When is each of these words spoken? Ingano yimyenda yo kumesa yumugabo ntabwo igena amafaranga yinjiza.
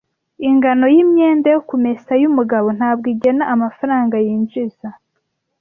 Ingano 0.49 0.85
yimyenda 0.95 1.47
yo 1.55 1.59
kumesa 1.69 2.11
yumugabo 2.21 2.67
ntabwo 2.77 3.05
igena 3.13 3.43
amafaranga 3.53 4.15
yinjiza. 4.25 4.87